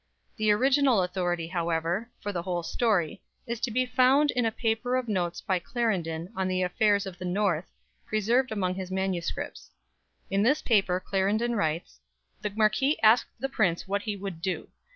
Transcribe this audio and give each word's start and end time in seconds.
The 0.37 0.51
original 0.51 1.03
authority, 1.03 1.45
however, 1.49 2.09
for 2.21 2.31
the 2.33 2.41
whole 2.41 2.63
story 2.63 3.21
is 3.45 3.59
to 3.59 3.69
be 3.69 3.85
found 3.85 4.31
in 4.31 4.47
a 4.47 4.51
paper 4.51 4.95
of 4.95 5.07
notes 5.07 5.41
by 5.41 5.59
Clarendon 5.59 6.33
on 6.35 6.47
the 6.47 6.63
affairs 6.63 7.05
of 7.05 7.19
the 7.19 7.25
North, 7.25 7.67
preserved 8.07 8.51
among 8.51 8.73
his 8.73 8.89
MSS. 8.89 9.69
In 10.31 10.41
this 10.41 10.63
paper 10.63 10.99
Clarendon 10.99 11.55
writes: 11.55 11.99
"The 12.41 12.49
marq. 12.49 12.95
asked 13.03 13.39
the 13.39 13.47
prince 13.47 13.87
what 13.87 14.01
he 14.01 14.15
would 14.17 14.41
do? 14.41 14.69